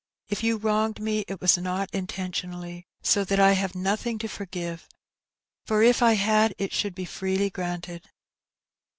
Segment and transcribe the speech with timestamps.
[0.31, 4.89] "If you wronged me it was not intentionally, so that I have nothing to forgive;
[5.69, 8.09] if I had, it should be freely granted.